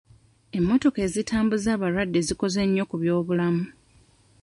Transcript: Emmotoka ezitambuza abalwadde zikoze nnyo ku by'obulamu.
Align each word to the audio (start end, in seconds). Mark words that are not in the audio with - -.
Emmotoka 0.57 0.99
ezitambuza 1.07 1.67
abalwadde 1.75 2.19
zikoze 2.27 2.61
nnyo 2.65 2.83
ku 2.89 2.95
by'obulamu. 3.01 3.63